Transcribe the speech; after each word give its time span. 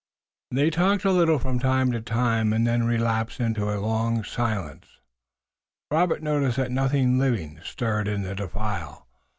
They 0.49 0.71
talked 0.71 1.05
a 1.05 1.11
little 1.11 1.37
from 1.37 1.59
time 1.59 1.91
to 1.91 2.01
time 2.01 2.53
and 2.53 2.65
then 2.65 2.87
relapsed 2.87 3.39
into 3.39 3.69
a 3.71 3.77
long 3.79 4.23
silence. 4.23 4.97
Robert 5.91 6.23
noticed 6.23 6.57
that 6.57 6.71
nothing 6.71 7.19
living 7.19 7.59
stirred 7.63 8.07
in 8.07 8.23
the 8.23 8.33
defile. 8.33 9.05